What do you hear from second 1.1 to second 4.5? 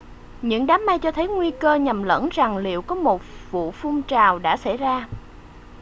thấy nguy cơ nhầm lẫn rằng liệu có một vu phun trào